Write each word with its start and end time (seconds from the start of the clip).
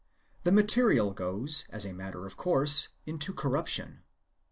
The 0.45 0.51
material 0.51 1.13
goes, 1.13 1.65
as 1.69 1.85
a 1.85 1.93
matter 1.93 2.25
of 2.25 2.35
course, 2.35 2.87
into 3.05 3.31
corruption. 3.35 4.01